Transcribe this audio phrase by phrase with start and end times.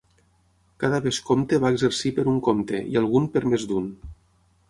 [0.83, 3.93] Cada vescomte va exercir per un comte i algun per més d'un.